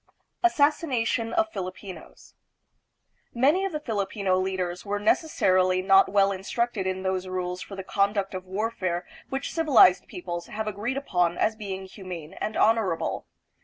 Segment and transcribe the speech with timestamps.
[0.41, 2.33] Assassination of Filipinos.
[3.35, 7.83] Many of the Filipino leaders were necessarily not well instructed in those rules for the
[7.83, 13.27] conduct of warfare which civilized peoples have agreed upon as being humane and honorable.